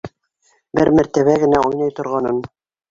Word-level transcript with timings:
—Бер 0.79 0.91
мәртәбә 1.01 1.39
генә 1.47 1.63
уйнай 1.69 1.97
торғанын. 2.03 2.45